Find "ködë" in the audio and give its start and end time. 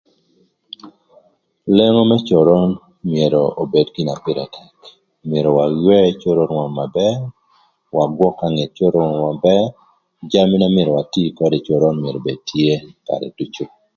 11.37-11.55